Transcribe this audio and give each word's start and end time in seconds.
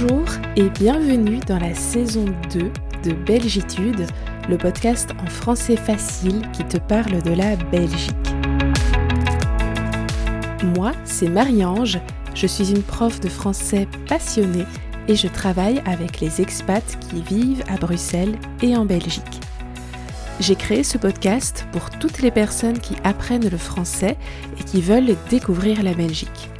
Bonjour 0.00 0.28
et 0.54 0.68
bienvenue 0.70 1.40
dans 1.40 1.58
la 1.58 1.74
saison 1.74 2.26
2 2.52 2.70
de 3.02 3.12
Belgitude, 3.12 4.06
le 4.48 4.56
podcast 4.56 5.10
en 5.20 5.26
français 5.26 5.76
facile 5.76 6.42
qui 6.52 6.64
te 6.64 6.76
parle 6.76 7.20
de 7.22 7.32
la 7.32 7.56
Belgique. 7.56 8.14
Moi, 10.76 10.92
c'est 11.04 11.28
Marie-Ange, 11.28 11.98
je 12.34 12.46
suis 12.46 12.70
une 12.70 12.82
prof 12.82 13.18
de 13.18 13.28
français 13.28 13.88
passionnée 14.08 14.66
et 15.08 15.16
je 15.16 15.26
travaille 15.26 15.82
avec 15.84 16.20
les 16.20 16.40
expats 16.40 16.98
qui 17.08 17.22
vivent 17.22 17.64
à 17.68 17.76
Bruxelles 17.76 18.36
et 18.62 18.76
en 18.76 18.84
Belgique. 18.84 19.40
J'ai 20.38 20.54
créé 20.54 20.84
ce 20.84 20.98
podcast 20.98 21.66
pour 21.72 21.90
toutes 21.90 22.20
les 22.20 22.30
personnes 22.30 22.78
qui 22.78 22.94
apprennent 23.02 23.48
le 23.48 23.58
français 23.58 24.16
et 24.60 24.62
qui 24.62 24.80
veulent 24.80 25.16
découvrir 25.28 25.82
la 25.82 25.94
Belgique. 25.94 26.50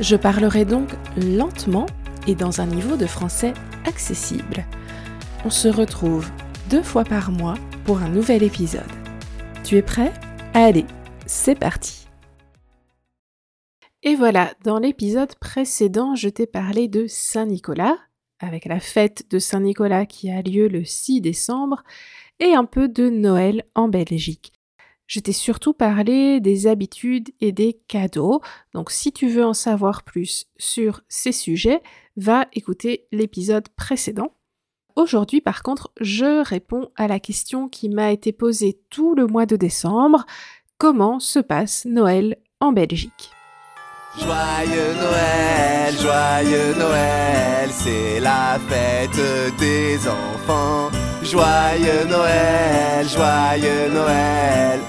Je 0.00 0.16
parlerai 0.16 0.64
donc 0.64 0.88
lentement 1.16 1.86
et 2.26 2.34
dans 2.34 2.60
un 2.60 2.66
niveau 2.66 2.96
de 2.96 3.06
français 3.06 3.54
accessible. 3.84 4.66
On 5.44 5.50
se 5.50 5.68
retrouve 5.68 6.30
deux 6.70 6.82
fois 6.82 7.04
par 7.04 7.30
mois 7.30 7.54
pour 7.84 7.98
un 7.98 8.08
nouvel 8.08 8.42
épisode. 8.42 8.82
Tu 9.62 9.76
es 9.76 9.82
prêt? 9.82 10.12
Allez, 10.54 10.86
c'est 11.26 11.58
parti 11.58 12.06
Et 14.02 14.14
voilà, 14.14 14.52
dans 14.64 14.78
l'épisode 14.78 15.34
précédent, 15.36 16.14
je 16.14 16.28
t'ai 16.28 16.46
parlé 16.46 16.88
de 16.88 17.06
Saint-Nicolas, 17.06 17.98
avec 18.40 18.64
la 18.64 18.80
fête 18.80 19.30
de 19.30 19.38
Saint-Nicolas 19.38 20.06
qui 20.06 20.30
a 20.30 20.42
lieu 20.42 20.68
le 20.68 20.84
6 20.84 21.20
décembre, 21.20 21.82
et 22.40 22.54
un 22.54 22.64
peu 22.64 22.88
de 22.88 23.08
Noël 23.10 23.64
en 23.74 23.88
Belgique. 23.88 24.53
Je 25.06 25.20
t'ai 25.20 25.32
surtout 25.32 25.74
parlé 25.74 26.40
des 26.40 26.66
habitudes 26.66 27.30
et 27.40 27.52
des 27.52 27.78
cadeaux, 27.88 28.40
donc 28.72 28.90
si 28.90 29.12
tu 29.12 29.28
veux 29.28 29.44
en 29.44 29.52
savoir 29.52 30.02
plus 30.02 30.46
sur 30.56 31.02
ces 31.08 31.32
sujets, 31.32 31.82
va 32.16 32.46
écouter 32.52 33.06
l'épisode 33.12 33.68
précédent. 33.70 34.34
Aujourd'hui 34.96 35.40
par 35.40 35.62
contre, 35.62 35.92
je 36.00 36.42
réponds 36.42 36.90
à 36.96 37.08
la 37.08 37.20
question 37.20 37.68
qui 37.68 37.88
m'a 37.88 38.12
été 38.12 38.32
posée 38.32 38.80
tout 38.90 39.14
le 39.14 39.26
mois 39.26 39.46
de 39.46 39.56
décembre, 39.56 40.24
comment 40.78 41.20
se 41.20 41.38
passe 41.38 41.84
Noël 41.84 42.36
en 42.60 42.72
Belgique? 42.72 43.30
Joyeux 44.16 44.94
Noël, 44.94 45.94
joyeux 46.00 46.74
Noël, 46.78 47.68
c'est 47.72 48.20
la 48.20 48.58
fête 48.68 49.58
des 49.58 49.98
enfants. 50.08 50.90
Joyeux 51.24 52.04
Noël, 52.08 53.08
joyeux 53.08 53.90
Noël, 53.92 54.80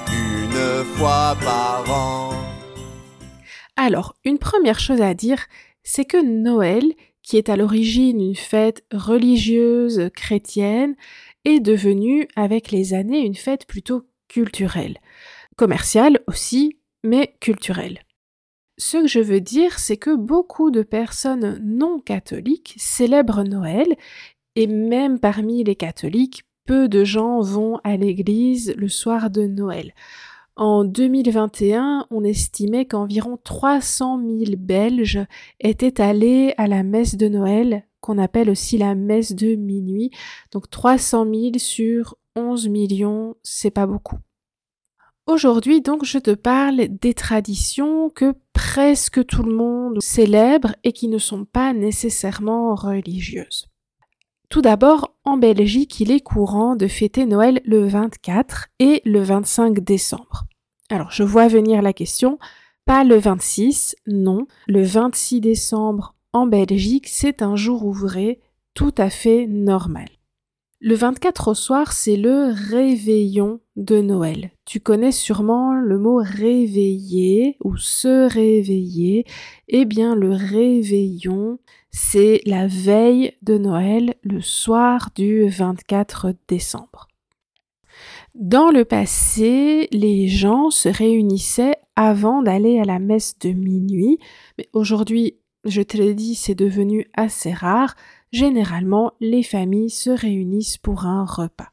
Alors, 3.78 4.16
une 4.24 4.38
première 4.38 4.80
chose 4.80 5.02
à 5.02 5.14
dire, 5.14 5.46
c'est 5.84 6.06
que 6.06 6.24
Noël, 6.24 6.84
qui 7.22 7.38
est 7.38 7.50
à 7.50 7.56
l'origine 7.56 8.22
une 8.22 8.36
fête 8.36 8.84
religieuse 8.92 10.10
chrétienne, 10.16 10.96
est 11.44 11.60
devenue 11.60 12.28
avec 12.36 12.72
les 12.72 12.94
années 12.94 13.26
une 13.26 13.36
fête 13.36 13.68
plutôt 13.68 14.08
culturelle. 14.28 14.98
Commerciale 15.56 16.20
aussi, 16.28 16.80
mais 17.04 17.36
culturelle. 17.40 18.00
Ce 18.78 18.98
que 18.98 19.08
je 19.08 19.20
veux 19.20 19.42
dire, 19.42 19.80
c'est 19.80 19.98
que 19.98 20.16
beaucoup 20.16 20.72
de 20.72 20.82
personnes 20.82 21.60
non 21.64 22.00
catholiques 22.00 22.74
célèbrent 22.78 23.44
Noël 23.44 23.96
et 24.56 24.68
même 24.68 25.20
parmi 25.20 25.64
les 25.64 25.76
catholiques, 25.76 26.44
peu 26.66 26.88
de 26.88 27.04
gens 27.04 27.42
vont 27.42 27.80
à 27.84 27.96
l'église 27.96 28.74
le 28.76 28.90
soir 28.90 29.30
de 29.30 29.44
Noël. 29.44 29.94
En 30.58 30.86
2021, 30.86 32.08
on 32.12 32.24
estimait 32.24 32.86
qu'environ 32.86 33.38
300 33.44 34.20
000 34.20 34.52
Belges 34.58 35.26
étaient 35.60 36.00
allés 36.00 36.54
à 36.58 36.68
la 36.68 36.82
messe 36.84 37.18
de 37.18 37.28
Noël, 37.28 37.86
qu'on 38.00 38.18
appelle 38.18 38.50
aussi 38.50 38.78
la 38.78 38.96
messe 38.96 39.36
de 39.36 39.56
minuit. 39.56 40.12
Donc 40.54 40.70
300 40.70 41.26
000 41.26 41.52
sur 41.58 42.16
11 42.38 42.70
millions, 42.70 43.36
c'est 43.44 43.72
pas 43.72 43.86
beaucoup. 43.86 44.18
Aujourd'hui, 45.28 45.82
donc, 45.82 46.06
je 46.06 46.20
te 46.20 46.32
parle 46.32 46.88
des 46.88 47.16
traditions 47.16 48.12
que 48.12 48.36
presque 48.54 49.26
tout 49.26 49.42
le 49.42 49.56
monde 49.56 50.00
célèbre 50.00 50.76
et 50.84 50.94
qui 50.94 51.08
ne 51.08 51.18
sont 51.18 51.46
pas 51.46 51.74
nécessairement 51.74 52.76
religieuses. 52.76 53.68
Tout 54.56 54.62
d'abord, 54.62 55.14
en 55.26 55.36
Belgique, 55.36 56.00
il 56.00 56.12
est 56.12 56.22
courant 56.22 56.78
de 56.78 56.88
fêter 56.88 57.26
Noël 57.26 57.60
le 57.66 57.86
24 57.88 58.68
et 58.80 59.02
le 59.04 59.22
25 59.22 59.82
décembre. 59.82 60.46
Alors, 60.90 61.12
je 61.12 61.24
vois 61.24 61.50
venir 61.50 61.82
la 61.82 61.92
question, 61.92 62.40
pas 62.86 63.04
le 63.04 63.18
26, 63.18 63.98
non, 64.08 64.48
le 64.68 64.82
26 64.82 65.42
décembre 65.42 66.16
en 66.32 66.48
Belgique, 66.48 67.10
c'est 67.10 67.42
un 67.42 67.58
jour 67.58 67.86
ouvré 67.86 68.40
tout 68.76 68.96
à 68.98 69.10
fait 69.10 69.46
normal. 69.46 70.08
Le 70.80 70.96
24 70.96 71.50
au 71.50 71.54
soir, 71.54 71.92
c'est 71.92 72.16
le 72.16 72.54
réveillon 72.70 73.60
de 73.76 74.00
Noël. 74.00 74.52
Tu 74.64 74.80
connais 74.80 75.12
sûrement 75.12 75.74
le 75.74 75.98
mot 75.98 76.22
réveiller 76.24 77.58
ou 77.62 77.76
se 77.76 78.32
réveiller. 78.32 79.26
Eh 79.68 79.84
bien, 79.84 80.16
le 80.16 80.32
réveillon, 80.32 81.60
c'est 81.98 82.42
la 82.46 82.68
veille 82.68 83.38
de 83.42 83.58
Noël, 83.58 84.16
le 84.22 84.42
soir 84.42 85.12
du 85.16 85.48
24 85.48 86.34
décembre. 86.46 87.08
Dans 88.34 88.70
le 88.70 88.84
passé, 88.84 89.88
les 89.94 90.28
gens 90.28 90.72
se 90.72 90.90
réunissaient 90.90 91.78
avant 91.96 92.42
d'aller 92.42 92.82
à 92.82 92.84
la 92.84 93.00
messe 93.00 93.40
de 93.40 93.52
minuit, 93.52 94.20
mais 94.58 94.68
aujourd'hui, 94.74 95.38
je 95.64 95.82
te 95.82 95.96
l'ai 95.96 96.14
dit, 96.14 96.36
c'est 96.36 96.54
devenu 96.54 97.10
assez 97.16 97.54
rare 97.54 97.96
généralement 98.34 99.14
les 99.22 99.44
familles 99.44 99.90
se 99.90 100.10
réunissent 100.10 100.78
pour 100.78 101.06
un 101.06 101.24
repas. 101.24 101.72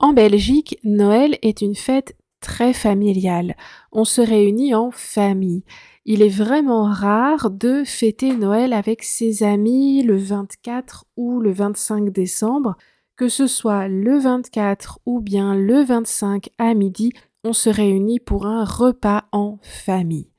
En 0.00 0.12
Belgique, 0.12 0.78
Noël 0.84 1.38
est 1.40 1.62
une 1.62 1.76
fête 1.76 2.14
très 2.40 2.74
familiale. 2.74 3.56
On 3.90 4.04
se 4.04 4.20
réunit 4.20 4.74
en 4.74 4.90
famille. 4.90 5.64
Il 6.04 6.20
est 6.20 6.28
vraiment 6.28 6.84
rare 6.84 7.50
de 7.50 7.84
fêter 7.84 8.34
Noël 8.34 8.72
avec 8.72 9.04
ses 9.04 9.44
amis 9.44 10.02
le 10.02 10.16
24 10.16 11.04
ou 11.16 11.38
le 11.38 11.52
25 11.52 12.10
décembre. 12.10 12.76
Que 13.14 13.28
ce 13.28 13.46
soit 13.46 13.86
le 13.86 14.18
24 14.18 14.98
ou 15.06 15.20
bien 15.20 15.54
le 15.54 15.84
25 15.84 16.48
à 16.58 16.74
midi, 16.74 17.12
on 17.44 17.52
se 17.52 17.70
réunit 17.70 18.18
pour 18.18 18.46
un 18.46 18.64
repas 18.64 19.24
en 19.30 19.58
famille. 19.62 20.32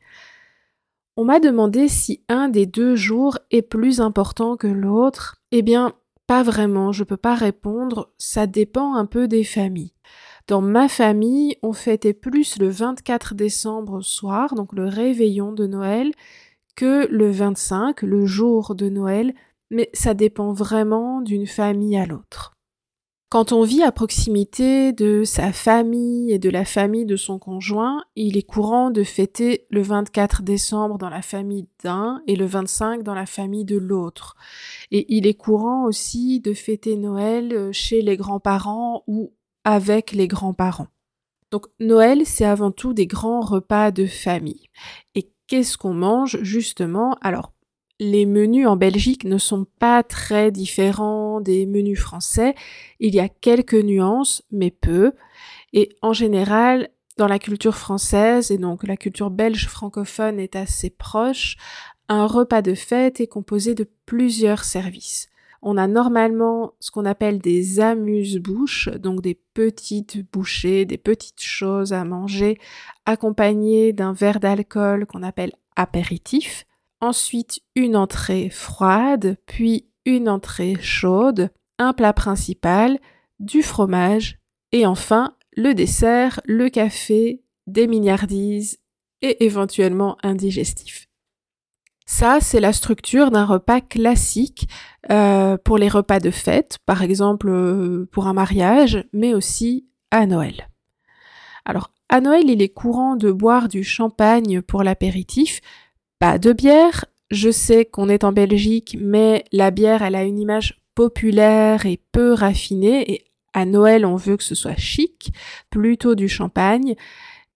On 1.16 1.24
m'a 1.24 1.40
demandé 1.40 1.88
si 1.88 2.26
un 2.28 2.50
des 2.50 2.66
deux 2.66 2.98
jours 2.98 3.38
est 3.50 3.62
plus 3.62 4.02
important 4.02 4.58
que 4.58 4.68
l'autre. 4.68 5.38
Eh 5.52 5.62
bien, 5.62 5.94
pas 6.28 6.44
vraiment, 6.44 6.92
je 6.92 7.06
peux 7.06 7.18
pas 7.18 7.36
répondre, 7.36 8.12
ça 8.18 8.48
dépend 8.48 8.96
un 8.96 9.06
peu 9.06 9.30
des 9.30 9.44
familles. 9.46 9.94
Dans 10.48 10.62
ma 10.62 10.90
famille, 10.90 11.58
on 11.64 11.72
fêtait 11.72 12.14
plus 12.14 12.60
le 12.60 12.68
24 12.70 13.34
décembre 13.34 14.02
soir, 14.02 14.56
donc 14.56 14.74
le 14.74 14.86
réveillon 14.86 15.54
de 15.54 15.68
Noël, 15.68 16.12
que 16.76 17.08
le 17.10 17.32
25, 17.32 18.02
le 18.02 18.26
jour 18.26 18.76
de 18.76 18.90
Noël, 18.90 19.34
mais 19.70 19.90
ça 19.94 20.14
dépend 20.14 20.52
vraiment 20.52 21.22
d'une 21.22 21.48
famille 21.48 21.98
à 21.98 22.06
l'autre. 22.06 22.54
Quand 23.34 23.52
on 23.52 23.64
vit 23.64 23.82
à 23.82 23.92
proximité 23.92 24.94
de 24.94 25.24
sa 25.24 25.52
famille 25.52 26.32
et 26.32 26.38
de 26.38 26.52
la 26.52 26.66
famille 26.66 27.06
de 27.06 27.16
son 27.16 27.40
conjoint, 27.40 28.04
il 28.16 28.38
est 28.38 28.44
courant 28.44 28.92
de 28.92 29.04
fêter 29.04 29.66
le 29.72 29.82
24 29.82 30.44
décembre 30.44 31.00
dans 31.00 31.10
la 31.10 31.24
famille 31.24 31.68
d'un 31.84 32.22
et 32.28 32.36
le 32.36 32.46
25 32.46 33.02
dans 33.02 33.16
la 33.16 33.26
famille 33.26 33.66
de 33.66 33.78
l'autre. 33.78 34.36
Et 34.92 35.16
il 35.16 35.26
est 35.26 35.34
courant 35.34 35.86
aussi 35.86 36.42
de 36.42 36.54
fêter 36.54 36.96
Noël 36.96 37.54
euh, 37.54 37.72
chez 37.72 38.04
les 38.04 38.18
grands-parents 38.18 39.04
ou 39.08 39.32
avec 39.64 40.12
les 40.12 40.28
grands-parents. 40.28 40.88
Donc 41.52 41.68
Noël, 41.80 42.26
c'est 42.26 42.46
avant 42.46 42.72
tout 42.72 42.94
des 42.94 43.08
grands 43.08 43.42
repas 43.42 43.92
de 43.92 44.06
famille. 44.06 44.70
Et 45.16 45.30
qu'est-ce 45.48 45.78
qu'on 45.78 45.94
mange 45.94 46.42
justement? 46.42 47.16
Alors, 47.22 47.54
les 48.00 48.26
menus 48.26 48.68
en 48.68 48.76
Belgique 48.76 49.24
ne 49.24 49.38
sont 49.38 49.66
pas 49.80 50.04
très 50.04 50.52
différents 50.52 51.42
des 51.42 51.66
menus 51.66 52.00
français. 52.00 52.56
Il 53.00 53.14
y 53.14 53.20
a 53.20 53.30
quelques 53.30 53.76
nuances, 53.76 54.44
mais 54.52 54.72
peu. 54.72 55.14
Et 55.74 55.96
en 56.02 56.14
général, 56.14 56.90
dans 57.18 57.28
la 57.28 57.40
culture 57.40 57.76
française, 57.76 58.52
et 58.52 58.58
donc 58.58 58.84
la 58.86 58.98
culture 58.98 59.30
belge 59.30 59.68
francophone 59.68 60.40
est 60.40 60.56
assez 60.56 60.90
proche, 60.90 61.58
un 62.10 62.26
repas 62.26 62.62
de 62.62 62.74
fête 62.74 63.22
est 63.22 63.28
composé 63.28 63.76
de 63.76 63.90
plusieurs 64.06 64.64
services. 64.64 65.30
On 65.66 65.78
a 65.78 65.88
normalement 65.88 66.74
ce 66.82 66.92
qu'on 66.92 67.06
appelle 67.06 67.40
des 67.40 67.80
amuse-bouches, 67.80 68.90
donc 68.90 69.22
des 69.22 69.40
petites 69.54 70.30
bouchées, 70.32 70.84
des 70.84 70.98
petites 70.98 71.42
choses 71.42 71.94
à 71.94 72.04
manger, 72.04 72.60
accompagnées 73.06 73.94
d'un 73.94 74.12
verre 74.12 74.42
d'alcool 74.42 75.06
qu'on 75.06 75.24
appelle 75.24 75.54
apéritif 75.76 76.66
ensuite 77.04 77.60
une 77.76 77.96
entrée 77.96 78.50
froide, 78.50 79.38
puis 79.46 79.90
une 80.06 80.30
entrée 80.30 80.76
chaude, 80.80 81.50
un 81.78 81.94
plat 81.94 82.14
principal, 82.14 83.00
du 83.40 83.62
fromage 83.62 84.40
et 84.72 84.86
enfin 84.86 85.36
le 85.56 85.74
dessert, 85.74 86.40
le 86.46 86.70
café, 86.70 87.44
des 87.68 87.88
milliardises 87.88 88.80
et 89.22 89.44
éventuellement 89.46 90.18
un 90.24 90.34
digestif. 90.34 91.08
Ça, 92.06 92.40
c'est 92.42 92.60
la 92.60 92.74
structure 92.74 93.32
d'un 93.32 93.46
repas 93.46 93.82
classique 93.82 94.68
euh, 95.10 95.58
pour 95.58 95.78
les 95.78 95.88
repas 95.88 96.20
de 96.20 96.32
fête, 96.32 96.80
par 96.86 97.02
exemple 97.02 97.50
euh, 97.50 98.10
pour 98.12 98.28
un 98.28 98.34
mariage, 98.34 99.06
mais 99.14 99.34
aussi 99.34 99.88
à 100.12 100.26
Noël. 100.26 100.70
Alors, 101.66 101.92
à 102.10 102.20
Noël, 102.20 102.50
il 102.50 102.62
est 102.62 102.70
courant 102.70 103.16
de 103.16 103.32
boire 103.32 103.70
du 103.70 103.84
champagne 103.84 104.62
pour 104.62 104.84
l'apéritif, 104.84 105.62
pas 106.20 106.38
de 106.38 106.52
bière. 106.52 107.06
Je 107.32 107.50
sais 107.50 107.86
qu'on 107.86 108.10
est 108.10 108.24
en 108.24 108.34
Belgique, 108.34 108.98
mais 109.00 109.46
la 109.52 109.72
bière, 109.72 110.04
elle 110.04 110.16
a 110.16 110.24
une 110.24 110.40
image 110.40 110.82
populaire 110.94 111.86
et 111.86 112.00
peu 112.12 112.34
raffinée, 112.34 113.12
et 113.12 113.24
à 113.54 113.66
Noël, 113.66 114.06
on 114.06 114.16
veut 114.16 114.38
que 114.38 114.44
ce 114.44 114.56
soit 114.56 114.78
chic, 114.78 115.34
plutôt 115.70 116.16
du 116.16 116.28
champagne 116.28 116.96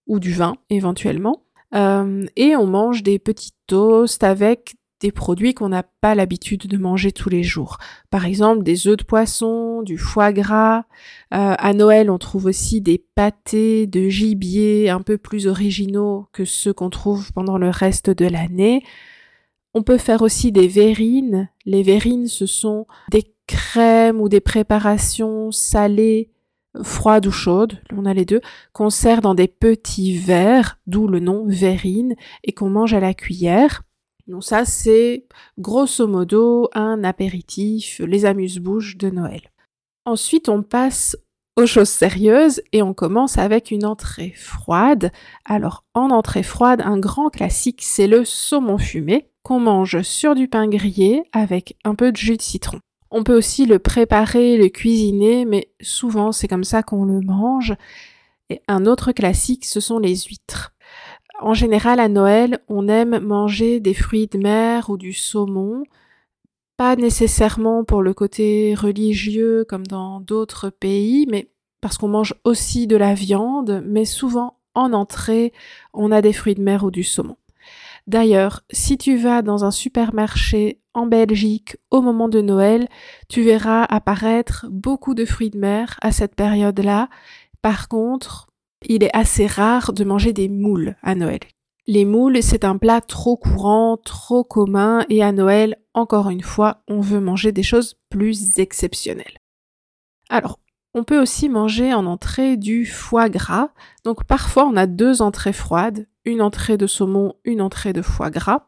ou 0.07 0.19
du 0.19 0.31
vin 0.31 0.55
éventuellement. 0.69 1.43
Euh, 1.75 2.25
et 2.35 2.55
on 2.55 2.65
mange 2.65 3.03
des 3.03 3.19
petits 3.19 3.53
toasts 3.67 4.23
avec 4.23 4.75
des 4.99 5.11
produits 5.11 5.53
qu'on 5.53 5.69
n'a 5.69 5.83
pas 5.83 6.15
l'habitude 6.15 6.65
de 6.67 6.77
manger 6.77 7.11
tous 7.11 7.29
les 7.29 7.43
jours. 7.43 7.77
Par 8.09 8.25
exemple, 8.25 8.63
des 8.63 8.87
œufs 8.87 8.97
de 8.97 9.03
poisson, 9.03 9.83
du 9.83 9.97
foie 9.97 10.33
gras. 10.33 10.85
Euh, 11.33 11.55
à 11.57 11.73
Noël, 11.73 12.09
on 12.09 12.17
trouve 12.17 12.45
aussi 12.45 12.81
des 12.81 12.97
pâtés 12.97 13.85
de 13.85 14.09
gibier 14.09 14.89
un 14.89 15.01
peu 15.01 15.17
plus 15.17 15.47
originaux 15.47 16.27
que 16.31 16.45
ceux 16.45 16.73
qu'on 16.73 16.89
trouve 16.89 17.31
pendant 17.31 17.57
le 17.57 17.69
reste 17.69 18.09
de 18.09 18.25
l'année. 18.25 18.83
On 19.75 19.83
peut 19.83 19.99
faire 19.99 20.23
aussi 20.23 20.51
des 20.51 20.67
verrines. 20.67 21.49
Les 21.65 21.83
verrines, 21.83 22.27
ce 22.27 22.47
sont 22.47 22.87
des 23.11 23.35
crèmes 23.45 24.19
ou 24.19 24.29
des 24.29 24.41
préparations 24.41 25.51
salées 25.51 26.31
froide 26.83 27.27
ou 27.27 27.31
chaude, 27.31 27.79
on 27.95 28.05
a 28.05 28.13
les 28.13 28.25
deux, 28.25 28.41
qu'on 28.73 28.89
sert 28.89 29.21
dans 29.21 29.35
des 29.35 29.47
petits 29.47 30.17
verres, 30.17 30.79
d'où 30.87 31.07
le 31.07 31.19
nom 31.19 31.45
verrine, 31.47 32.15
et 32.43 32.53
qu'on 32.53 32.69
mange 32.69 32.93
à 32.93 32.99
la 32.99 33.13
cuillère. 33.13 33.83
Donc 34.27 34.43
ça, 34.43 34.65
c'est 34.65 35.25
grosso 35.57 36.05
modo 36.07 36.69
un 36.73 37.03
apéritif, 37.03 38.01
les 38.05 38.25
amuse-bouches 38.25 38.97
de 38.97 39.09
Noël. 39.09 39.41
Ensuite, 40.05 40.49
on 40.49 40.63
passe 40.63 41.17
aux 41.57 41.65
choses 41.65 41.89
sérieuses 41.89 42.61
et 42.71 42.83
on 42.83 42.93
commence 42.93 43.37
avec 43.37 43.71
une 43.71 43.85
entrée 43.85 44.33
froide. 44.35 45.11
Alors, 45.43 45.83
en 45.93 46.11
entrée 46.11 46.43
froide, 46.43 46.81
un 46.85 46.99
grand 46.99 47.29
classique, 47.29 47.81
c'est 47.83 48.07
le 48.07 48.23
saumon 48.23 48.77
fumé 48.77 49.29
qu'on 49.43 49.59
mange 49.59 50.01
sur 50.01 50.35
du 50.35 50.47
pain 50.47 50.67
grillé 50.67 51.23
avec 51.31 51.75
un 51.83 51.95
peu 51.95 52.11
de 52.11 52.17
jus 52.17 52.37
de 52.37 52.41
citron. 52.41 52.79
On 53.11 53.23
peut 53.23 53.37
aussi 53.37 53.65
le 53.65 53.79
préparer, 53.79 54.57
le 54.57 54.69
cuisiner, 54.69 55.45
mais 55.45 55.69
souvent 55.81 56.31
c'est 56.31 56.47
comme 56.47 56.63
ça 56.63 56.83
qu'on 56.83 57.05
le 57.05 57.21
mange. 57.21 57.75
Et 58.49 58.61
un 58.67 58.85
autre 58.85 59.11
classique, 59.11 59.65
ce 59.65 59.79
sont 59.79 59.99
les 59.99 60.15
huîtres. 60.15 60.73
En 61.39 61.53
général, 61.53 61.99
à 61.99 62.07
Noël, 62.07 62.59
on 62.67 62.87
aime 62.87 63.19
manger 63.19 63.79
des 63.79 63.93
fruits 63.93 64.27
de 64.27 64.39
mer 64.39 64.89
ou 64.89 64.97
du 64.97 65.13
saumon, 65.13 65.83
pas 66.77 66.95
nécessairement 66.95 67.83
pour 67.83 68.01
le 68.01 68.13
côté 68.13 68.73
religieux 68.75 69.65
comme 69.67 69.85
dans 69.85 70.19
d'autres 70.19 70.69
pays, 70.69 71.27
mais 71.29 71.49
parce 71.81 71.97
qu'on 71.97 72.07
mange 72.07 72.35
aussi 72.43 72.87
de 72.87 72.95
la 72.95 73.13
viande, 73.13 73.83
mais 73.85 74.05
souvent 74.05 74.57
en 74.73 74.93
entrée, 74.93 75.53
on 75.93 76.11
a 76.11 76.21
des 76.21 76.33
fruits 76.33 76.55
de 76.55 76.61
mer 76.61 76.83
ou 76.83 76.91
du 76.91 77.03
saumon. 77.03 77.37
D'ailleurs, 78.07 78.61
si 78.71 78.97
tu 78.97 79.17
vas 79.17 79.41
dans 79.41 79.65
un 79.65 79.71
supermarché 79.71 80.79
en 80.97 81.05
Belgique 81.05 81.77
au 81.91 82.01
moment 82.01 82.27
de 82.27 82.41
Noël, 82.41 82.87
tu 83.29 83.43
verras 83.43 83.83
apparaître 83.83 84.65
beaucoup 84.69 85.13
de 85.13 85.25
fruits 85.25 85.51
de 85.51 85.59
mer 85.59 85.97
à 86.01 86.11
cette 86.11 86.35
période-là. 86.35 87.09
Par 87.61 87.87
contre, 87.87 88.47
il 88.85 89.03
est 89.03 89.15
assez 89.15 89.47
rare 89.47 89.93
de 89.93 90.03
manger 90.03 90.33
des 90.33 90.49
moules 90.49 90.95
à 91.03 91.15
Noël. 91.15 91.39
Les 91.85 92.03
moules, 92.03 92.43
c'est 92.43 92.65
un 92.65 92.77
plat 92.77 92.99
trop 92.99 93.37
courant, 93.37 93.97
trop 93.97 94.43
commun, 94.43 95.05
et 95.09 95.23
à 95.23 95.31
Noël, 95.31 95.77
encore 95.93 96.29
une 96.29 96.41
fois, 96.41 96.83
on 96.87 96.99
veut 96.99 97.21
manger 97.21 97.51
des 97.53 97.63
choses 97.63 97.95
plus 98.09 98.59
exceptionnelles. 98.59 99.37
Alors, 100.29 100.59
on 100.93 101.03
peut 101.03 101.21
aussi 101.21 101.47
manger 101.47 101.93
en 101.93 102.07
entrée 102.07 102.57
du 102.57 102.85
foie 102.85 103.29
gras. 103.29 103.69
Donc 104.03 104.23
parfois 104.23 104.65
on 104.65 104.75
a 104.75 104.87
deux 104.87 105.21
entrées 105.21 105.53
froides, 105.53 106.07
une 106.25 106.41
entrée 106.41 106.75
de 106.75 106.87
saumon, 106.87 107.35
une 107.43 107.61
entrée 107.61 107.93
de 107.93 108.01
foie 108.01 108.31
gras. 108.31 108.67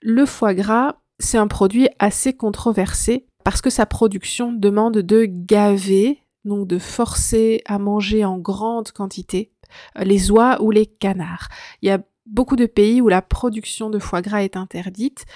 Le 0.00 0.26
foie 0.26 0.54
gras, 0.54 1.00
c'est 1.18 1.38
un 1.38 1.48
produit 1.48 1.88
assez 1.98 2.34
controversé 2.34 3.26
parce 3.44 3.60
que 3.60 3.70
sa 3.70 3.86
production 3.86 4.52
demande 4.52 4.98
de 4.98 5.24
gaver, 5.24 6.18
donc 6.44 6.66
de 6.66 6.78
forcer 6.78 7.62
à 7.66 7.78
manger 7.78 8.24
en 8.24 8.38
grande 8.38 8.90
quantité 8.92 9.52
euh, 9.98 10.04
les 10.04 10.30
oies 10.30 10.60
ou 10.60 10.70
les 10.70 10.86
canards. 10.86 11.48
Il 11.82 11.88
y 11.88 11.92
a 11.92 12.00
beaucoup 12.26 12.56
de 12.56 12.66
pays 12.66 13.00
où 13.00 13.08
la 13.08 13.22
production 13.22 13.88
de 13.88 13.98
foie 13.98 14.22
gras 14.22 14.42
est 14.42 14.56
interdite, 14.56 15.26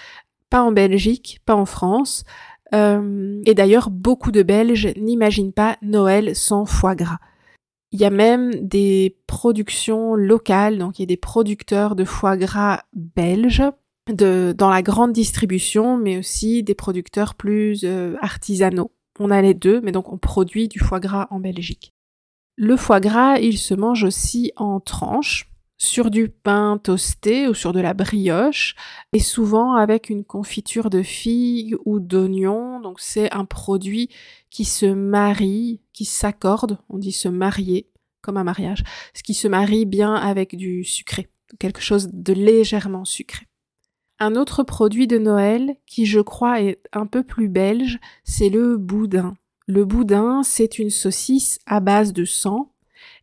pas 0.51 0.63
en 0.63 0.73
Belgique, 0.73 1.41
pas 1.47 1.55
en 1.55 1.67
France. 1.67 2.25
Euh, 2.75 3.41
et 3.47 3.55
d'ailleurs, 3.55 3.91
beaucoup 3.91 4.33
de 4.33 4.43
Belges 4.43 4.93
n'imaginent 4.97 5.53
pas 5.53 5.77
Noël 5.83 6.37
sans 6.37 6.67
foie 6.67 6.95
gras. 6.95 7.19
Il 7.93 8.01
y 8.01 8.05
a 8.05 8.11
même 8.11 8.53
des 8.55 9.17
productions 9.27 10.15
locales, 10.15 10.79
donc 10.79 10.99
il 10.99 11.03
y 11.03 11.05
a 11.05 11.07
des 11.07 11.17
producteurs 11.17 11.97
de 11.97 12.05
foie 12.05 12.37
gras 12.37 12.83
belges 12.93 13.63
de, 14.13 14.55
dans 14.57 14.71
la 14.71 14.83
grande 14.83 15.13
distribution, 15.13 15.97
mais 15.97 16.19
aussi 16.19 16.63
des 16.63 16.75
producteurs 16.75 17.35
plus 17.35 17.81
euh, 17.85 18.17
artisanaux. 18.21 18.93
On 19.19 19.31
a 19.31 19.43
les 19.43 19.55
deux, 19.55 19.81
mais 19.81 19.93
donc 19.93 20.13
on 20.13 20.19
produit 20.19 20.69
du 20.69 20.79
foie 20.79 21.01
gras 21.01 21.29
en 21.31 21.41
Belgique. 21.41 21.93
Le 22.57 22.77
foie 22.77 23.01
gras, 23.01 23.39
il 23.39 23.59
se 23.59 23.75
mange 23.75 24.05
aussi 24.05 24.53
en 24.57 24.81
tranches, 24.81 25.51
sur 25.81 26.11
du 26.11 26.29
pain 26.29 26.79
toasté 26.83 27.49
ou 27.49 27.55
sur 27.55 27.73
de 27.73 27.81
la 27.81 27.95
brioche, 27.95 28.75
et 29.15 29.19
souvent 29.19 29.73
avec 29.73 30.11
une 30.11 30.25
confiture 30.25 30.91
de 30.91 31.03
figues 31.03 31.75
ou 31.87 32.01
d'oignons. 32.01 32.81
Donc 32.81 33.01
c'est 33.01 33.33
un 33.33 33.47
produit 33.47 34.11
qui 34.51 34.67
se 34.67 34.85
marie, 34.85 35.81
qui 35.95 36.05
s'accorde, 36.05 36.79
on 36.91 36.99
dit 36.99 37.13
se 37.13 37.29
marier, 37.29 37.89
comme 38.21 38.37
un 38.37 38.45
mariage, 38.45 38.85
ce 39.15 39.23
qui 39.23 39.33
se 39.33 39.49
marie 39.49 39.87
bien 39.87 40.15
avec 40.15 40.55
du 40.55 40.85
sucré, 40.85 41.31
quelque 41.59 41.81
chose 41.81 42.11
de 42.13 42.35
légèrement 42.35 43.07
sucré. 43.07 43.47
Un 44.23 44.37
autre 44.37 44.63
produit 44.63 45.07
de 45.07 45.17
Noël 45.17 45.77
qui 45.87 46.05
je 46.05 46.21
crois 46.21 46.61
est 46.61 46.83
un 46.93 47.07
peu 47.07 47.23
plus 47.23 47.49
belge, 47.49 47.99
c'est 48.23 48.51
le 48.51 48.77
boudin. 48.77 49.35
Le 49.67 49.87
boudin, 49.87 50.43
c'est 50.43 50.79
une 50.79 50.91
saucisse 50.91 51.59
à 51.65 51.81
base 51.81 52.13
de 52.13 52.27
sang 52.27 52.71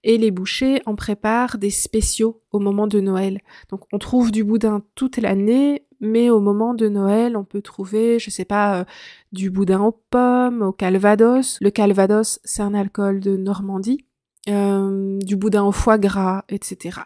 et 0.03 0.17
les 0.17 0.31
bouchers 0.31 0.81
en 0.87 0.95
préparent 0.95 1.59
des 1.59 1.69
spéciaux 1.69 2.41
au 2.51 2.57
moment 2.57 2.87
de 2.87 2.99
Noël. 2.99 3.41
Donc 3.69 3.81
on 3.93 3.99
trouve 3.99 4.31
du 4.31 4.43
boudin 4.43 4.81
toute 4.95 5.17
l'année, 5.17 5.85
mais 5.99 6.31
au 6.31 6.39
moment 6.39 6.73
de 6.73 6.89
Noël, 6.89 7.37
on 7.37 7.43
peut 7.43 7.61
trouver, 7.61 8.17
je 8.17 8.31
sais 8.31 8.45
pas, 8.45 8.79
euh, 8.79 8.85
du 9.31 9.51
boudin 9.51 9.81
aux 9.81 10.01
pommes, 10.09 10.63
au 10.63 10.71
calvados. 10.71 11.59
Le 11.61 11.69
calvados, 11.69 12.39
c'est 12.43 12.63
un 12.63 12.73
alcool 12.73 13.19
de 13.19 13.37
Normandie, 13.37 14.03
euh, 14.49 15.19
du 15.19 15.35
boudin 15.35 15.63
au 15.63 15.71
foie 15.71 15.99
gras, 15.99 16.43
etc. 16.49 17.01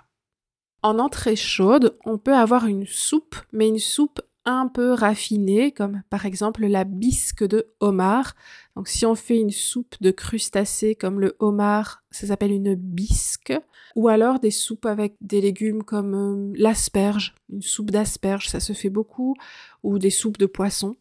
En 0.84 0.98
entrée 0.98 1.36
chaude, 1.36 1.98
on 2.06 2.18
peut 2.18 2.34
avoir 2.34 2.66
une 2.66 2.88
soupe, 2.88 3.36
mais 3.54 3.68
une 3.68 3.80
soupe 3.80 4.22
un 4.46 4.68
peu 4.68 4.94
raffinée, 4.94 5.72
comme 5.72 6.02
par 6.10 6.26
exemple 6.26 6.66
la 6.66 6.84
bisque 6.84 7.44
de 7.44 7.68
homard. 7.80 8.34
Donc 8.76 8.88
si 8.88 9.06
on 9.06 9.14
fait 9.14 9.38
une 9.38 9.52
soupe 9.52 9.96
de 10.02 10.10
crustacés 10.10 10.96
comme 10.96 11.20
le 11.20 11.36
homard, 11.40 12.04
ça 12.10 12.26
s'appelle 12.28 12.52
une 12.52 12.74
bisque. 12.74 13.54
Ou 13.96 14.08
alors 14.08 14.40
des 14.40 14.52
soupes 14.52 14.86
avec 14.86 15.16
des 15.22 15.42
légumes 15.42 15.84
comme 15.84 16.16
euh, 16.16 16.54
l'asperge, 16.56 17.36
une 17.52 17.62
soupe 17.62 17.92
d'asperge, 17.92 18.48
ça 18.48 18.60
se 18.60 18.74
fait 18.74 18.90
beaucoup, 18.90 19.36
ou 19.84 20.00
des 20.00 20.10
soupes 20.10 20.38
de 20.38 20.46
poisson. 20.46 20.96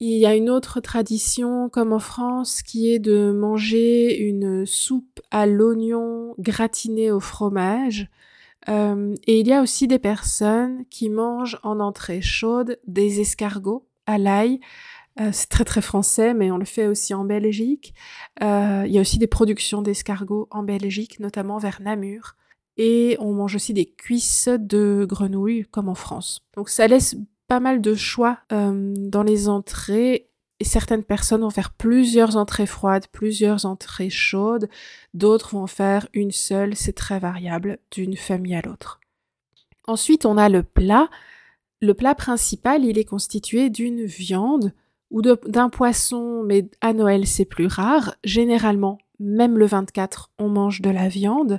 Il 0.00 0.16
y 0.18 0.26
a 0.26 0.34
une 0.34 0.48
autre 0.48 0.80
tradition, 0.80 1.68
comme 1.68 1.92
en 1.92 1.98
France, 1.98 2.62
qui 2.62 2.92
est 2.92 2.98
de 2.98 3.32
manger 3.32 4.18
une 4.18 4.64
soupe 4.64 5.20
à 5.30 5.46
l'oignon 5.46 6.34
gratiné 6.38 7.10
au 7.10 7.20
fromage. 7.20 8.08
Euh, 8.68 9.14
et 9.26 9.40
il 9.40 9.46
y 9.46 9.52
a 9.52 9.62
aussi 9.62 9.86
des 9.88 9.98
personnes 9.98 10.84
qui 10.90 11.08
mangent 11.08 11.58
en 11.62 11.80
entrée 11.80 12.20
chaude 12.20 12.78
des 12.86 13.20
escargots 13.20 13.86
à 14.06 14.18
l'ail. 14.18 14.60
Euh, 15.20 15.30
c'est 15.32 15.48
très 15.48 15.64
très 15.64 15.80
français, 15.80 16.34
mais 16.34 16.50
on 16.50 16.58
le 16.58 16.64
fait 16.64 16.86
aussi 16.86 17.14
en 17.14 17.24
Belgique. 17.24 17.94
Euh, 18.42 18.84
il 18.86 18.92
y 18.92 18.98
a 18.98 19.00
aussi 19.00 19.18
des 19.18 19.26
productions 19.26 19.82
d'escargots 19.82 20.48
en 20.50 20.62
Belgique, 20.62 21.20
notamment 21.20 21.58
vers 21.58 21.80
Namur. 21.80 22.36
Et 22.76 23.16
on 23.20 23.34
mange 23.34 23.56
aussi 23.56 23.74
des 23.74 23.86
cuisses 23.86 24.48
de 24.48 25.04
grenouilles, 25.08 25.66
comme 25.70 25.88
en 25.88 25.94
France. 25.94 26.40
Donc 26.56 26.68
ça 26.68 26.86
laisse 26.86 27.16
pas 27.48 27.60
mal 27.60 27.80
de 27.80 27.94
choix 27.94 28.38
dans 28.50 29.24
les 29.24 29.48
entrées 29.48 30.29
et 30.60 30.64
certaines 30.64 31.04
personnes 31.04 31.40
vont 31.40 31.50
faire 31.50 31.72
plusieurs 31.72 32.36
entrées 32.36 32.66
froides, 32.66 33.06
plusieurs 33.10 33.66
entrées 33.66 34.10
chaudes, 34.10 34.68
d'autres 35.14 35.54
vont 35.54 35.66
faire 35.66 36.06
une 36.12 36.30
seule, 36.30 36.76
c'est 36.76 36.92
très 36.92 37.18
variable 37.18 37.78
d'une 37.90 38.16
famille 38.16 38.54
à 38.54 38.60
l'autre. 38.60 39.00
Ensuite, 39.86 40.26
on 40.26 40.36
a 40.36 40.48
le 40.48 40.62
plat. 40.62 41.08
Le 41.80 41.94
plat 41.94 42.14
principal, 42.14 42.84
il 42.84 42.98
est 42.98 43.04
constitué 43.04 43.70
d'une 43.70 44.04
viande 44.04 44.74
ou 45.10 45.22
d'un 45.22 45.70
poisson, 45.70 46.44
mais 46.44 46.68
à 46.80 46.92
Noël 46.92 47.26
c'est 47.26 47.46
plus 47.46 47.66
rare. 47.66 48.14
Généralement, 48.22 48.98
même 49.18 49.58
le 49.58 49.66
24, 49.66 50.30
on 50.38 50.48
mange 50.48 50.82
de 50.82 50.90
la 50.90 51.08
viande, 51.08 51.58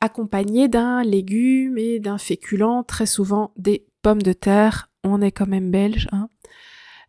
accompagnée 0.00 0.68
d'un 0.68 1.02
légume 1.02 1.76
et 1.76 1.98
d'un 1.98 2.18
féculent, 2.18 2.84
très 2.86 3.06
souvent 3.06 3.52
des 3.56 3.84
pommes 4.00 4.22
de 4.22 4.32
terre 4.32 4.88
on 5.04 5.20
est 5.20 5.32
quand 5.32 5.46
même 5.46 5.70
belge. 5.70 6.08
Hein. 6.12 6.28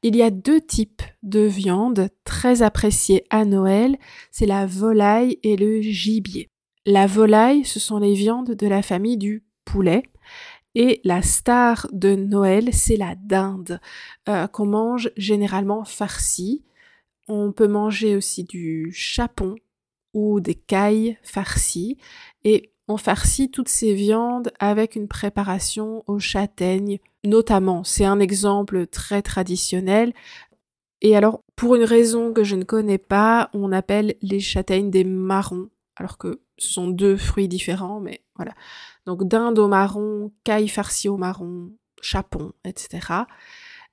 Il 0.06 0.18
y 0.18 0.22
a 0.22 0.32
deux 0.32 0.60
types 0.60 1.02
de 1.24 1.40
viande 1.40 2.10
très 2.26 2.62
appréciés 2.62 3.24
à 3.30 3.46
Noël, 3.46 3.98
c'est 4.32 4.46
la 4.46 4.66
volaille 4.66 5.40
et 5.44 5.56
le 5.56 5.82
gibier. 5.82 6.50
La 6.86 7.08
volaille, 7.08 7.64
ce 7.64 7.80
sont 7.80 8.00
les 8.00 8.14
viandes 8.14 8.52
de 8.52 8.68
la 8.68 8.82
famille 8.82 9.16
du 9.16 9.46
poulet. 9.64 10.04
Et 10.76 11.00
la 11.06 11.22
star 11.22 11.88
de 11.94 12.16
Noël, 12.16 12.74
c'est 12.74 12.98
la 12.98 13.16
dinde, 13.16 13.80
euh, 14.28 14.48
qu'on 14.48 14.66
mange 14.66 15.10
généralement 15.16 15.86
farcie. 15.86 16.66
On 17.30 17.54
peut 17.54 17.70
manger 17.70 18.18
aussi 18.18 18.44
du 18.44 18.92
chapon 18.94 19.56
ou 20.14 20.42
des 20.42 20.56
cailles 20.56 21.18
farcies. 21.24 21.98
Et 22.44 22.74
on 22.90 22.98
farcit 22.98 23.52
toutes 23.52 23.70
ces 23.70 23.94
viandes 23.94 24.52
avec 24.60 24.98
une 24.98 25.08
préparation 25.08 26.04
aux 26.08 26.20
châtaignes, 26.20 27.00
notamment. 27.24 27.84
C'est 27.84 28.06
un 28.06 28.20
exemple 28.20 28.88
très 28.88 29.22
traditionnel. 29.22 30.14
Et 31.02 31.16
alors, 31.16 31.42
pour 31.56 31.76
une 31.76 31.84
raison 31.84 32.34
que 32.34 32.44
je 32.44 32.56
ne 32.56 32.64
connais 32.64 32.98
pas, 32.98 33.50
on 33.54 33.72
appelle 33.72 34.16
les 34.22 34.40
châtaignes 34.40 34.90
des 34.90 35.04
marrons, 35.04 35.70
alors 35.98 36.18
que 36.18 36.42
ce 36.58 36.70
sont 36.70 36.88
deux 36.88 37.18
fruits 37.18 37.48
différents, 37.48 38.00
mais 38.00 38.24
voilà. 38.36 38.54
Donc 39.06 39.28
dinde 39.28 39.60
au 39.60 39.68
marron, 39.68 40.32
caille 40.44 40.70
farcie 40.70 41.10
au 41.10 41.18
marron, 41.18 41.72
chapon, 42.02 42.54
etc. 42.64 43.26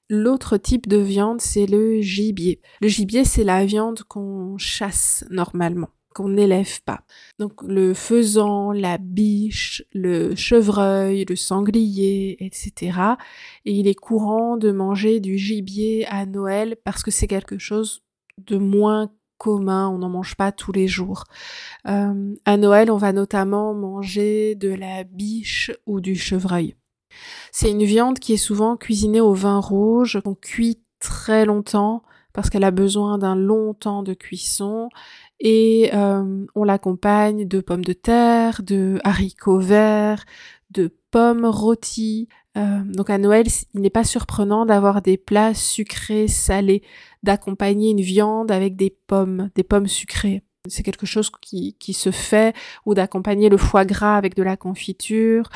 L'autre 0.08 0.56
type 0.56 0.88
de 0.88 0.98
viande, 0.98 1.40
c'est 1.40 1.66
le 1.66 2.00
gibier. 2.00 2.60
Le 2.80 2.88
gibier, 2.88 3.24
c'est 3.24 3.44
la 3.44 3.64
viande 3.64 4.02
qu'on 4.04 4.56
chasse 4.58 5.24
normalement, 5.30 5.90
qu'on 6.14 6.28
n'élève 6.28 6.82
pas. 6.82 7.02
Donc 7.38 7.62
le 7.62 7.94
faisan, 7.94 8.72
la 8.72 8.98
biche, 8.98 9.84
le 9.92 10.34
chevreuil, 10.34 11.24
le 11.28 11.36
sanglier, 11.36 12.36
etc. 12.40 12.98
Et 13.64 13.72
il 13.72 13.86
est 13.86 13.94
courant 13.94 14.56
de 14.56 14.72
manger 14.72 15.20
du 15.20 15.38
gibier 15.38 16.06
à 16.06 16.26
Noël 16.26 16.76
parce 16.84 17.02
que 17.02 17.10
c'est 17.10 17.28
quelque 17.28 17.58
chose 17.58 18.02
de 18.38 18.56
moins 18.56 19.10
commun, 19.38 19.88
on 19.88 19.98
n'en 19.98 20.10
mange 20.10 20.34
pas 20.34 20.52
tous 20.52 20.72
les 20.72 20.86
jours. 20.86 21.24
Euh, 21.88 22.34
à 22.44 22.56
Noël, 22.58 22.90
on 22.90 22.98
va 22.98 23.12
notamment 23.12 23.72
manger 23.74 24.54
de 24.54 24.68
la 24.68 25.04
biche 25.04 25.72
ou 25.86 26.00
du 26.00 26.14
chevreuil. 26.14 26.76
C'est 27.50 27.70
une 27.70 27.84
viande 27.84 28.18
qui 28.18 28.34
est 28.34 28.36
souvent 28.36 28.76
cuisinée 28.76 29.20
au 29.20 29.32
vin 29.32 29.58
rouge, 29.58 30.20
qu'on 30.22 30.34
cuit 30.34 30.82
très 31.00 31.46
longtemps 31.46 32.02
parce 32.32 32.50
qu'elle 32.50 32.64
a 32.64 32.70
besoin 32.70 33.18
d'un 33.18 33.34
long 33.34 33.74
temps 33.74 34.02
de 34.02 34.14
cuisson 34.14 34.88
et 35.40 35.90
euh, 35.94 36.46
on 36.54 36.64
l'accompagne 36.64 37.48
de 37.48 37.60
pommes 37.60 37.84
de 37.84 37.94
terre, 37.94 38.62
de 38.62 39.00
haricots 39.04 39.58
verts, 39.58 40.24
de 40.70 40.94
pommes 41.10 41.46
rôties. 41.46 42.28
Euh, 42.56 42.80
donc 42.84 43.10
à 43.10 43.18
Noël, 43.18 43.46
il 43.74 43.80
n'est 43.80 43.90
pas 43.90 44.04
surprenant 44.04 44.66
d'avoir 44.66 45.02
des 45.02 45.16
plats 45.16 45.54
sucrés, 45.54 46.28
salés, 46.28 46.82
d'accompagner 47.22 47.90
une 47.90 48.02
viande 48.02 48.50
avec 48.52 48.76
des 48.76 48.90
pommes, 48.90 49.50
des 49.54 49.64
pommes 49.64 49.88
sucrées. 49.88 50.42
C'est 50.68 50.82
quelque 50.82 51.06
chose 51.06 51.30
qui, 51.40 51.74
qui 51.78 51.94
se 51.94 52.10
fait, 52.10 52.54
ou 52.84 52.92
d'accompagner 52.92 53.48
le 53.48 53.56
foie 53.56 53.86
gras 53.86 54.18
avec 54.18 54.36
de 54.36 54.42
la 54.42 54.58
confiture. 54.58 55.48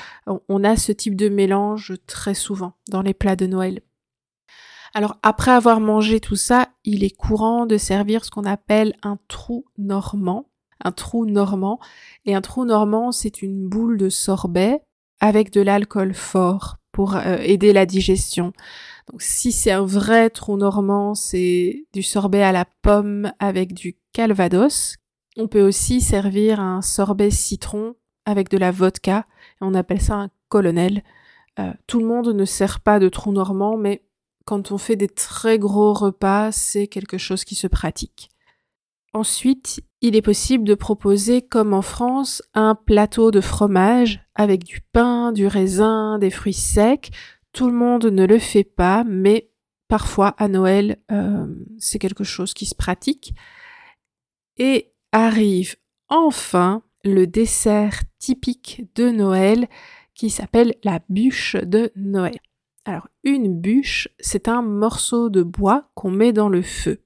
On 0.49 0.65
a 0.65 0.77
ce 0.77 0.93
type 0.93 1.15
de 1.15 1.29
mélange 1.29 1.93
très 2.07 2.33
souvent 2.33 2.73
dans 2.89 3.03
les 3.03 3.13
plats 3.13 3.37
de 3.37 3.47
Noël. 3.47 3.83
Alors 4.95 5.19
après 5.25 5.51
avoir 5.51 5.81
mangé 5.81 6.21
tout 6.21 6.37
ça, 6.37 6.69
il 6.85 7.03
est 7.03 7.15
courant 7.15 7.67
de 7.67 7.77
servir 7.77 8.25
ce 8.25 8.31
qu'on 8.31 8.45
appelle 8.45 8.95
un 9.03 9.19
trou 9.27 9.67
normand. 9.77 10.49
Un 10.85 10.93
trou 10.93 11.27
normand. 11.27 11.81
Et 12.25 12.35
un 12.35 12.41
trou 12.41 12.65
normand, 12.65 13.11
c'est 13.11 13.43
une 13.43 13.69
boule 13.69 13.99
de 13.99 14.09
sorbet 14.09 14.81
avec 15.21 15.53
de 15.53 15.61
l'alcool 15.61 16.15
fort 16.15 16.77
pour 16.93 17.17
euh, 17.17 17.39
aider 17.39 17.73
la 17.73 17.87
digestion. 17.87 18.53
Donc 19.11 19.21
si 19.21 19.51
c'est 19.51 19.73
un 19.73 19.85
vrai 19.85 20.31
trou 20.31 20.57
normand, 20.57 21.15
c'est 21.15 21.87
du 21.93 22.03
sorbet 22.03 22.43
à 22.43 22.53
la 22.53 22.65
pomme 22.83 23.33
avec 23.41 23.75
du 23.75 23.97
calvados. 24.13 24.97
On 25.37 25.49
peut 25.49 25.63
aussi 25.63 26.01
servir 26.01 26.61
un 26.61 26.83
sorbet 26.83 27.33
citron 27.33 27.97
avec 28.27 28.49
de 28.49 28.59
la 28.59 28.71
vodka. 28.71 29.27
Et 29.61 29.65
on 29.65 29.75
appelle 29.75 30.01
ça 30.01 30.15
un 30.15 30.31
colonel. 30.49 31.03
Euh, 31.59 31.73
tout 31.89 31.99
le 31.99 32.07
monde 32.07 32.29
ne 32.29 32.45
sert 32.45 32.79
pas 32.79 33.01
de 33.01 33.09
trou 33.09 33.33
normand, 33.33 33.77
mais 33.77 34.05
quand 34.45 34.73
on 34.73 34.79
fait 34.79 34.97
des 34.97 35.09
très 35.09 35.59
gros 35.59 35.93
repas, 35.93 36.53
c'est 36.53 36.87
quelque 36.87 37.19
chose 37.19 37.45
qui 37.45 37.55
se 37.55 37.67
pratique. 37.67 38.31
Ensuite, 39.15 39.81
il 40.01 40.17
est 40.17 40.23
possible 40.23 40.65
de 40.65 40.75
proposer, 40.75 41.41
comme 41.41 41.73
en 41.73 41.83
France, 41.83 42.43
un 42.53 42.75
plateau 42.75 43.31
de 43.31 43.41
fromage 43.41 44.21
avec 44.35 44.65
du 44.65 44.81
pain, 44.93 45.31
du 45.33 45.47
raisin, 45.47 46.19
des 46.19 46.31
fruits 46.31 46.53
secs. 46.53 47.11
Tout 47.53 47.69
le 47.69 47.73
monde 47.73 48.07
ne 48.07 48.27
le 48.27 48.39
fait 48.41 48.65
pas, 48.65 49.05
mais 49.05 49.51
parfois 49.89 50.35
à 50.37 50.49
Noël, 50.49 50.99
euh, 51.13 51.47
c'est 51.79 52.01
quelque 52.01 52.25
chose 52.25 52.55
qui 52.55 52.67
se 52.67 52.75
pratique. 52.75 53.35
Et 54.57 54.93
arrive 55.13 55.77
enfin 56.09 56.83
le 57.05 57.27
dessert 57.27 58.03
typique 58.19 58.83
de 58.97 59.11
Noël 59.11 59.69
qui 60.15 60.29
s'appelle 60.29 60.75
la 60.83 61.01
bûche 61.09 61.55
de 61.55 61.93
Noël. 61.95 62.41
Alors, 62.85 63.09
une 63.23 63.61
bûche, 63.61 64.09
c'est 64.21 64.49
un 64.49 64.61
morceau 64.61 65.31
de 65.31 65.43
bois 65.43 65.89
qu'on 65.95 66.11
met 66.11 66.33
dans 66.33 66.51
le 66.51 66.61
feu. 66.61 67.01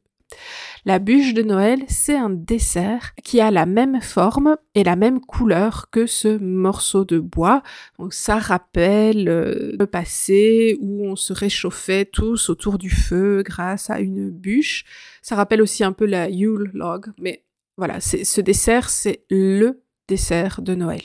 La 0.85 0.99
bûche 0.99 1.35
de 1.35 1.42
Noël, 1.42 1.85
c'est 1.88 2.16
un 2.16 2.30
dessert 2.30 3.14
qui 3.23 3.40
a 3.40 3.50
la 3.50 3.66
même 3.66 4.00
forme 4.00 4.56
et 4.75 4.85
la 4.85 4.97
même 4.97 5.20
couleur 5.20 5.88
que 5.90 6.06
ce 6.06 6.38
morceau 6.38 7.04
de 7.04 7.18
bois. 7.18 7.62
Donc 7.99 8.12
ça 8.12 8.38
rappelle 8.38 9.28
euh, 9.28 9.76
le 9.78 9.87
passé 9.87 10.76
où 10.80 11.06
on 11.06 11.14
se 11.14 11.32
réchauffait 11.32 12.06
tous 12.06 12.49
autour 12.49 12.78
du 12.78 12.90
feu 12.90 13.42
grâce 13.44 13.90
à 13.90 14.00
une 14.00 14.30
bûche. 14.30 14.85
Ça 15.23 15.37
rappelle 15.37 15.62
aussi 15.62 15.85
un 15.85 15.92
peu 15.92 16.06
la 16.06 16.28
Yule 16.28 16.70
log, 16.75 17.06
mais 17.18 17.44
voilà, 17.76 18.00
ce 18.00 18.40
dessert, 18.40 18.90
c'est 18.90 19.25
le 19.30 19.82
dessert 20.08 20.62
de 20.62 20.75
Noël. 20.75 21.02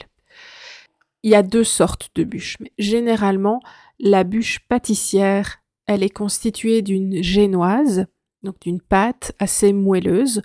Il 1.22 1.32
y 1.32 1.36
a 1.36 1.44
deux 1.44 1.64
sortes 1.64 2.10
de 2.16 2.24
bûches, 2.24 2.58
mais 2.60 2.72
généralement, 2.78 3.62
la 4.04 4.26
bûche 4.26 4.60
pâtissière, 4.68 5.60
elle 5.88 6.04
est 6.04 6.10
constituée 6.10 6.82
d'une 6.82 7.24
génoise, 7.24 8.06
donc 8.44 8.60
d'une 8.60 8.82
pâte 8.82 9.32
assez 9.40 9.72
moelleuse, 9.72 10.42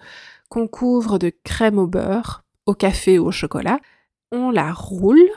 qu'on 0.49 0.69
couvre 0.69 1.19
de 1.19 1.33
crème 1.45 1.79
au 1.79 1.89
beurre, 1.89 2.45
au 2.67 2.75
café 2.75 3.19
ou 3.19 3.27
au 3.27 3.33
chocolat. 3.33 3.81
On 4.31 4.51
la 4.51 4.73
roule 4.73 5.29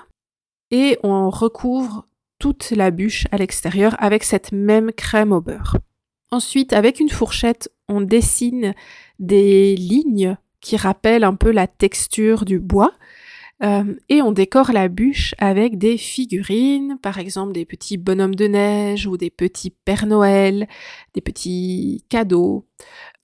et 0.69 0.99
on 1.01 1.31
recouvre 1.31 2.07
toute 2.37 2.69
la 2.71 2.91
bûche 2.91 3.25
à 3.31 3.37
l'extérieur 3.37 3.95
avec 3.97 4.23
cette 4.23 4.51
même 4.51 4.91
crème 4.91 5.31
au 5.31 5.41
beurre. 5.41 5.77
Ensuite, 6.29 6.73
avec 6.73 6.99
une 6.99 7.09
fourchette, 7.09 7.71
on 7.89 8.01
dessine 8.01 8.75
des 9.19 9.75
lignes 9.75 10.37
qui 10.61 10.77
rappellent 10.77 11.23
un 11.23 11.35
peu 11.35 11.51
la 11.51 11.65
texture 11.65 12.45
du 12.45 12.59
bois 12.59 12.93
euh, 13.63 13.95
et 14.09 14.21
on 14.21 14.31
décore 14.31 14.71
la 14.71 14.87
bûche 14.87 15.35
avec 15.37 15.77
des 15.77 15.97
figurines, 15.97 16.97
par 17.01 17.19
exemple 17.19 17.53
des 17.53 17.65
petits 17.65 17.97
bonhommes 17.97 18.35
de 18.35 18.47
neige 18.47 19.05
ou 19.05 19.17
des 19.17 19.29
petits 19.29 19.69
Pères 19.69 20.07
Noël, 20.07 20.67
des 21.13 21.21
petits 21.21 22.05
cadeaux. 22.09 22.67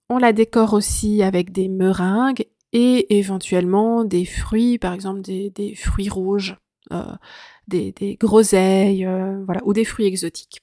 On 0.09 0.17
la 0.19 0.33
décore 0.33 0.73
aussi 0.73 1.23
avec 1.23 1.51
des 1.51 1.67
meringues 1.67 2.45
et 2.71 3.17
éventuellement 3.17 4.03
des 4.03 4.25
fruits, 4.25 4.77
par 4.77 4.93
exemple 4.93 5.21
des, 5.21 5.75
fruits 5.75 6.09
rouges, 6.09 6.57
euh, 6.91 7.15
des, 7.67 8.17
groseilles, 8.19 9.05
euh, 9.05 9.43
voilà, 9.45 9.61
ou 9.65 9.73
des 9.73 9.85
fruits 9.85 10.05
exotiques. 10.05 10.59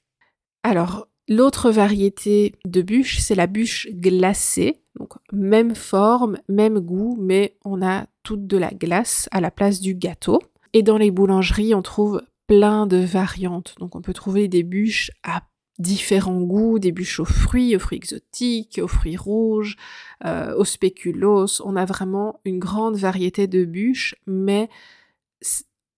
Alors, 0.62 1.08
l'autre 1.28 1.70
variété 1.70 2.54
de 2.64 2.80
bûche, 2.80 3.18
c'est 3.18 3.34
la 3.34 3.46
bûche 3.46 3.88
glacée. 3.90 4.82
Donc, 4.98 5.14
même 5.32 5.74
forme, 5.74 6.38
même 6.48 6.78
goût, 6.78 7.18
mais 7.20 7.56
on 7.64 7.82
a 7.82 8.06
toute 8.24 8.46
de 8.46 8.56
la 8.56 8.70
glace 8.70 9.28
à 9.30 9.40
la 9.40 9.52
place 9.52 9.80
du 9.80 9.94
gâteau. 9.94 10.40
Et 10.72 10.82
dans 10.82 10.98
les 10.98 11.12
boulangeries, 11.12 11.74
on 11.74 11.82
trouve 11.82 12.22
plein 12.48 12.86
de 12.86 12.96
variantes. 12.96 13.76
Donc 13.78 13.94
on 13.94 14.02
peut 14.02 14.12
trouver 14.12 14.48
des 14.48 14.64
bûches 14.64 15.12
à 15.22 15.42
différents 15.78 16.40
goûts, 16.40 16.78
des 16.78 16.92
bûches 16.92 17.20
aux 17.20 17.24
fruits, 17.24 17.74
aux 17.74 17.80
fruits 17.80 17.98
exotiques, 17.98 18.80
aux 18.82 18.88
fruits 18.88 19.16
rouges, 19.16 19.76
euh, 20.24 20.54
aux 20.56 20.64
spéculoos. 20.64 21.60
On 21.64 21.76
a 21.76 21.84
vraiment 21.84 22.40
une 22.44 22.58
grande 22.58 22.96
variété 22.96 23.46
de 23.46 23.64
bûches, 23.64 24.14
mais 24.26 24.68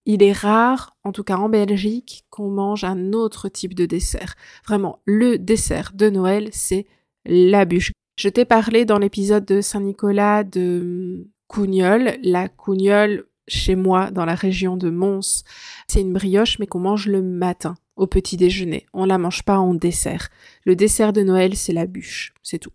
il 0.06 0.22
est 0.22 0.32
rare, 0.32 0.96
en 1.04 1.12
tout 1.12 1.24
cas 1.24 1.36
en 1.36 1.48
Belgique, 1.48 2.24
qu'on 2.30 2.48
mange 2.48 2.84
un 2.84 3.12
autre 3.12 3.48
type 3.48 3.74
de 3.74 3.86
dessert. 3.86 4.34
Vraiment, 4.64 5.00
le 5.04 5.36
dessert 5.36 5.92
de 5.94 6.08
Noël, 6.08 6.48
c'est 6.52 6.86
la 7.26 7.64
bûche. 7.64 7.92
Je 8.18 8.28
t'ai 8.28 8.44
parlé 8.44 8.84
dans 8.84 8.98
l'épisode 8.98 9.44
de 9.44 9.60
Saint-Nicolas 9.60 10.44
de 10.44 11.28
cougnole. 11.48 12.18
La 12.22 12.48
cougnole, 12.48 13.26
chez 13.48 13.76
moi, 13.76 14.10
dans 14.10 14.24
la 14.24 14.34
région 14.34 14.76
de 14.76 14.90
Mons, 14.90 15.44
c'est 15.88 16.00
une 16.00 16.12
brioche, 16.12 16.58
mais 16.58 16.66
qu'on 16.66 16.80
mange 16.80 17.06
le 17.06 17.22
matin, 17.22 17.74
au 17.96 18.06
petit 18.06 18.36
déjeuner. 18.36 18.86
On 18.92 19.04
la 19.04 19.18
mange 19.18 19.42
pas 19.42 19.58
en 19.58 19.74
dessert. 19.74 20.28
Le 20.64 20.76
dessert 20.76 21.12
de 21.12 21.22
Noël, 21.22 21.56
c'est 21.56 21.72
la 21.72 21.86
bûche. 21.86 22.34
C'est 22.42 22.58
tout. 22.58 22.72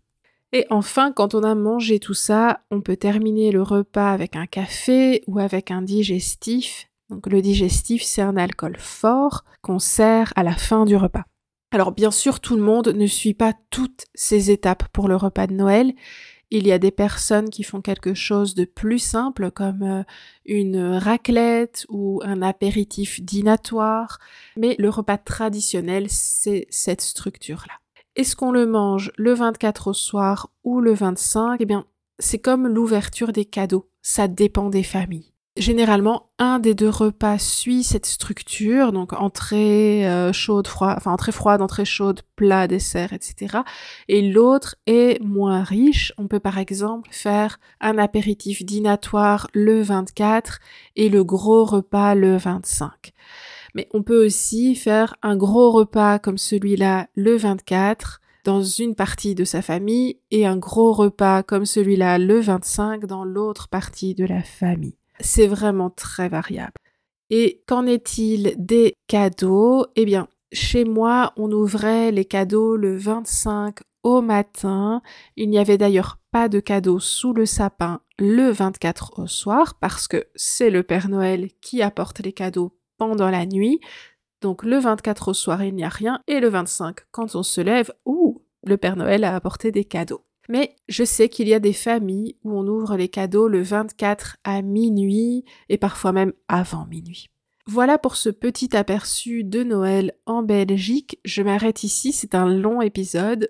Et 0.53 0.65
enfin, 0.69 1.13
quand 1.13 1.33
on 1.33 1.43
a 1.43 1.55
mangé 1.55 1.99
tout 1.99 2.13
ça, 2.13 2.61
on 2.71 2.81
peut 2.81 2.97
terminer 2.97 3.51
le 3.51 3.61
repas 3.61 4.11
avec 4.11 4.35
un 4.35 4.47
café 4.47 5.23
ou 5.27 5.39
avec 5.39 5.71
un 5.71 5.81
digestif. 5.81 6.89
Donc 7.09 7.27
le 7.27 7.41
digestif, 7.41 8.03
c'est 8.03 8.21
un 8.21 8.35
alcool 8.35 8.75
fort 8.77 9.45
qu'on 9.61 9.79
sert 9.79 10.33
à 10.35 10.43
la 10.43 10.55
fin 10.55 10.85
du 10.85 10.95
repas. 10.95 11.23
Alors 11.71 11.93
bien 11.93 12.11
sûr, 12.11 12.41
tout 12.41 12.57
le 12.57 12.61
monde 12.61 12.89
ne 12.89 13.07
suit 13.07 13.33
pas 13.33 13.53
toutes 13.69 14.05
ces 14.13 14.51
étapes 14.51 14.83
pour 14.91 15.07
le 15.07 15.15
repas 15.15 15.47
de 15.47 15.53
Noël. 15.53 15.93
Il 16.53 16.67
y 16.67 16.73
a 16.73 16.79
des 16.79 16.91
personnes 16.91 17.49
qui 17.49 17.63
font 17.63 17.79
quelque 17.79 18.13
chose 18.13 18.55
de 18.55 18.65
plus 18.65 18.99
simple 18.99 19.51
comme 19.51 19.83
euh, 19.83 20.03
une 20.45 20.95
raclette 20.97 21.85
ou 21.87 22.21
un 22.25 22.41
apéritif 22.41 23.21
dînatoire, 23.21 24.19
mais 24.57 24.75
le 24.77 24.89
repas 24.89 25.17
traditionnel, 25.17 26.07
c'est 26.09 26.67
cette 26.69 27.01
structure-là. 27.01 27.73
Est-ce 28.17 28.35
qu'on 28.35 28.51
le 28.51 28.65
mange 28.65 29.13
le 29.17 29.33
24 29.33 29.87
au 29.87 29.93
soir 29.93 30.49
ou 30.65 30.81
le 30.81 30.93
25 30.93 31.57
Eh 31.61 31.65
bien, 31.65 31.85
c'est 32.19 32.39
comme 32.39 32.67
l'ouverture 32.67 33.31
des 33.31 33.45
cadeaux, 33.45 33.89
ça 34.01 34.27
dépend 34.27 34.69
des 34.69 34.83
familles. 34.83 35.30
Généralement, 35.57 36.29
un 36.39 36.59
des 36.59 36.73
deux 36.73 36.89
repas 36.89 37.37
suit 37.37 37.83
cette 37.83 38.05
structure, 38.05 38.93
donc 38.93 39.11
entrée 39.11 40.09
euh, 40.09 40.31
chaude, 40.31 40.65
froide, 40.65 40.95
enfin 40.95 41.11
entrée 41.11 41.33
froide, 41.33 41.61
entrée 41.61 41.83
chaude, 41.83 42.21
plat, 42.37 42.69
dessert, 42.69 43.11
etc. 43.11 43.57
Et 44.07 44.21
l'autre 44.31 44.77
est 44.87 45.21
moins 45.21 45.63
riche. 45.63 46.13
On 46.17 46.29
peut 46.29 46.39
par 46.39 46.57
exemple 46.57 47.09
faire 47.11 47.59
un 47.81 47.97
apéritif 47.97 48.63
dînatoire 48.63 49.49
le 49.53 49.81
24 49.81 50.59
et 50.95 51.09
le 51.09 51.25
gros 51.25 51.65
repas 51.65 52.15
le 52.15 52.37
25. 52.37 53.11
Mais 53.75 53.89
on 53.93 54.03
peut 54.03 54.25
aussi 54.25 54.73
faire 54.75 55.15
un 55.21 55.35
gros 55.35 55.71
repas 55.71 56.17
comme 56.17 56.37
celui-là 56.37 57.07
le 57.15 57.35
24 57.35 58.21
dans 58.45 58.63
une 58.63 58.95
partie 58.95 59.35
de 59.35 59.43
sa 59.43 59.61
famille 59.61 60.17
et 60.31 60.45
un 60.45 60.55
gros 60.55 60.93
repas 60.93 61.43
comme 61.43 61.65
celui-là 61.65 62.19
le 62.19 62.39
25 62.39 63.05
dans 63.05 63.25
l'autre 63.25 63.67
partie 63.67 64.15
de 64.15 64.25
la 64.25 64.43
famille 64.43 65.00
c'est 65.21 65.47
vraiment 65.47 65.89
très 65.89 66.29
variable. 66.29 66.73
Et 67.29 67.63
qu'en 67.67 67.85
est-il 67.85 68.55
des 68.57 68.93
cadeaux? 69.07 69.85
Eh 69.95 70.05
bien, 70.05 70.27
chez 70.51 70.83
moi, 70.83 71.33
on 71.37 71.51
ouvrait 71.51 72.11
les 72.11 72.25
cadeaux 72.25 72.75
le 72.75 72.97
25 72.97 73.79
au 74.03 74.21
matin. 74.21 75.01
Il 75.37 75.49
n'y 75.49 75.59
avait 75.59 75.77
d'ailleurs 75.77 76.19
pas 76.31 76.49
de 76.49 76.59
cadeaux 76.59 76.99
sous 76.99 77.33
le 77.33 77.45
sapin 77.45 78.01
le 78.19 78.51
24 78.51 79.19
au 79.19 79.27
soir 79.27 79.75
parce 79.79 80.07
que 80.07 80.27
c'est 80.35 80.69
le 80.69 80.83
Père 80.83 81.09
Noël 81.09 81.49
qui 81.61 81.81
apporte 81.81 82.19
les 82.19 82.33
cadeaux 82.33 82.77
pendant 82.97 83.29
la 83.29 83.45
nuit. 83.45 83.79
Donc 84.41 84.63
le 84.63 84.77
24 84.77 85.29
au 85.29 85.33
soir, 85.33 85.63
il 85.63 85.75
n'y 85.75 85.83
a 85.83 85.89
rien. 85.89 86.19
Et 86.27 86.39
le 86.39 86.49
25, 86.49 86.97
quand 87.11 87.35
on 87.35 87.43
se 87.43 87.61
lève, 87.61 87.93
ouh, 88.05 88.41
le 88.63 88.77
Père 88.77 88.95
Noël 88.95 89.23
a 89.23 89.35
apporté 89.35 89.71
des 89.71 89.85
cadeaux. 89.85 90.25
Mais 90.51 90.75
je 90.89 91.05
sais 91.05 91.29
qu'il 91.29 91.47
y 91.47 91.53
a 91.53 91.61
des 91.61 91.71
familles 91.71 92.35
où 92.43 92.51
on 92.51 92.67
ouvre 92.67 92.97
les 92.97 93.07
cadeaux 93.07 93.47
le 93.47 93.61
24 93.61 94.35
à 94.43 94.61
minuit 94.61 95.45
et 95.69 95.77
parfois 95.77 96.11
même 96.11 96.33
avant 96.49 96.85
minuit. 96.87 97.29
Voilà 97.67 97.97
pour 97.97 98.17
ce 98.17 98.27
petit 98.27 98.75
aperçu 98.75 99.45
de 99.45 99.63
Noël 99.63 100.11
en 100.25 100.43
Belgique. 100.43 101.19
Je 101.23 101.41
m'arrête 101.41 101.85
ici, 101.85 102.11
c'est 102.11 102.35
un 102.35 102.49
long 102.49 102.81
épisode. 102.81 103.49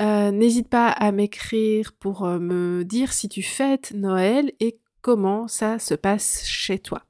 Euh, 0.00 0.30
n'hésite 0.30 0.68
pas 0.68 0.86
à 0.86 1.10
m'écrire 1.10 1.92
pour 1.98 2.24
euh, 2.24 2.38
me 2.38 2.84
dire 2.84 3.12
si 3.12 3.28
tu 3.28 3.42
fêtes 3.42 3.90
Noël 3.96 4.52
et 4.60 4.78
comment 5.00 5.48
ça 5.48 5.80
se 5.80 5.94
passe 5.94 6.44
chez 6.46 6.78
toi. 6.78 7.02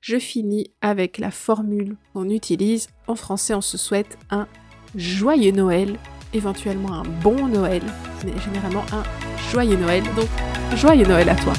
Je 0.00 0.18
finis 0.18 0.72
avec 0.80 1.18
la 1.18 1.30
formule 1.30 1.98
qu'on 2.14 2.30
utilise. 2.30 2.88
En 3.06 3.16
français, 3.16 3.52
on 3.52 3.60
se 3.60 3.76
souhaite 3.76 4.16
un 4.30 4.48
joyeux 4.94 5.52
Noël 5.52 5.98
éventuellement 6.32 6.92
un 6.94 7.04
bon 7.22 7.48
Noël, 7.48 7.82
mais 8.24 8.32
généralement 8.44 8.84
un 8.92 9.02
joyeux 9.50 9.76
Noël. 9.76 10.02
Donc, 10.16 10.28
joyeux 10.76 11.06
Noël 11.06 11.28
à 11.28 11.34
toi. 11.34 11.52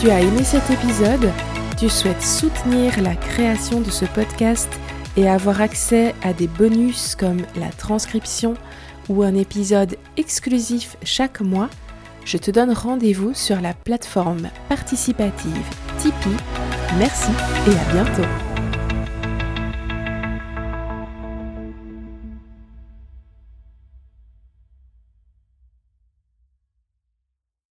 Tu 0.00 0.10
as 0.10 0.20
aimé 0.20 0.42
cet 0.44 0.70
épisode? 0.70 1.30
Tu 1.78 1.88
souhaites 1.88 2.22
soutenir 2.22 3.00
la 3.02 3.14
création 3.14 3.80
de 3.80 3.90
ce 3.90 4.04
podcast 4.06 4.68
et 5.16 5.28
avoir 5.28 5.60
accès 5.60 6.14
à 6.22 6.32
des 6.32 6.46
bonus 6.46 7.14
comme 7.14 7.42
la 7.56 7.68
transcription 7.68 8.54
ou 9.08 9.22
un 9.22 9.34
épisode 9.34 9.96
exclusif 10.16 10.96
chaque 11.02 11.40
mois? 11.40 11.68
Je 12.24 12.38
te 12.38 12.50
donne 12.50 12.72
rendez-vous 12.72 13.34
sur 13.34 13.60
la 13.60 13.72
plateforme 13.72 14.48
participative 14.68 15.66
Tipeee. 15.98 16.36
Merci 16.98 17.30
et 17.68 17.70
à 17.70 18.02
bientôt 18.02 18.45